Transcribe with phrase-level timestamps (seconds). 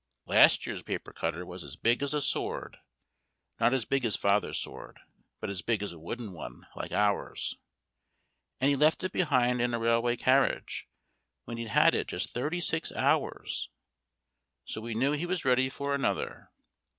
[0.25, 2.79] Last year's paper cutter was as big as a sword
[3.59, 4.99] (not as big as Father's sword,
[5.39, 7.55] but as big as a wooden one, like ours),
[8.59, 10.87] And he left it behind in a railway carriage,
[11.45, 13.69] when he'd had it just thirty six hours;
[14.65, 16.49] So we knew he was ready for another.